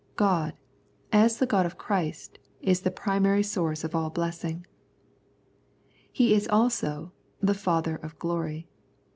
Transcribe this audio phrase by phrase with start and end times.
[0.15, 0.55] God,
[1.13, 4.65] as the God of Christ, is the primary source of all blessing.
[6.11, 8.67] He is also'' the Father of Glory."